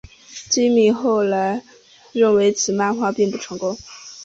[0.49, 1.61] 今敏后来
[2.11, 3.77] 认为此漫画并不成功。